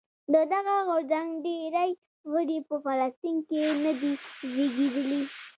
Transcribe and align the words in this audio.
د 0.33 0.35
دغه 0.53 0.75
غورځنګ 0.87 1.29
ډېری 1.45 1.91
غړي 2.33 2.57
په 2.67 2.75
فلسطین 2.85 3.37
کې 3.47 3.61
نه 3.83 3.91
دي 3.99 4.13
زېږېدلي. 4.53 5.21